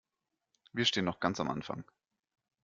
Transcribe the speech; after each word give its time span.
Wir 0.73 0.85
stehen 0.85 1.05
noch 1.05 1.19
ganz 1.19 1.39
am 1.39 1.47
Anfang. 1.51 1.83